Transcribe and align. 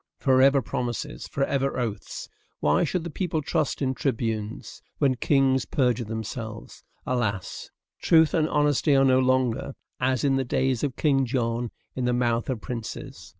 Forever 0.17 0.63
promises! 0.63 1.27
Forever 1.27 1.79
oaths! 1.79 2.27
Why 2.59 2.83
should 2.83 3.03
the 3.03 3.11
people 3.11 3.43
trust 3.43 3.83
in 3.83 3.93
tribunes, 3.93 4.81
when 4.97 5.13
kings 5.13 5.65
perjure 5.65 6.05
themselves? 6.07 6.83
Alas! 7.05 7.69
truth 8.01 8.33
and 8.33 8.49
honesty 8.49 8.95
are 8.95 9.05
no 9.05 9.19
longer, 9.19 9.75
as 9.99 10.23
in 10.23 10.37
the 10.37 10.43
days 10.43 10.83
of 10.83 10.95
King 10.95 11.27
John, 11.27 11.69
in 11.95 12.05
the 12.05 12.13
mouth 12.13 12.49
of 12.49 12.61
princes. 12.61 13.29